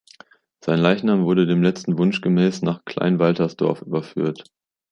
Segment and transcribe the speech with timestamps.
[0.65, 4.45] Sein Leichnam wurde dem letzten Wunsch gemäß nach Kleinwaltersdorf überführt.